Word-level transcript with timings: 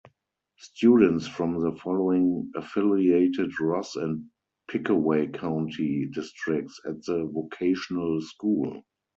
Students 0.57 1.27
from 1.27 1.61
the 1.61 1.73
following 1.73 2.51
affiliated 2.55 3.59
Ross 3.59 3.95
and 3.95 4.25
Pickaway 4.67 5.27
county 5.27 6.07
districts 6.11 6.81
at 6.89 7.03
the 7.05 7.25
vocational 7.25 8.19
school. 8.19 8.83